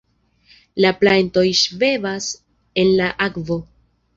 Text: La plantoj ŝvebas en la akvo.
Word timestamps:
La 0.85 0.91
plantoj 1.01 1.45
ŝvebas 1.61 2.31
en 2.85 2.93
la 3.03 3.15
akvo. 3.29 3.63